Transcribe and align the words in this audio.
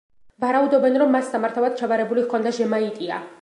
ვარაუდობენ, 0.43 0.97
რომ 1.01 1.13
მას 1.17 1.29
სამართავად 1.35 1.77
ჩაბარებული 1.83 2.25
ჰქონდა 2.25 2.59
ჟემაიტია. 2.61 3.23